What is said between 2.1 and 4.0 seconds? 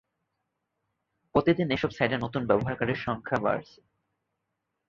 নতুন ব্যবহারকারীর সংখ্যা বাড়ছে।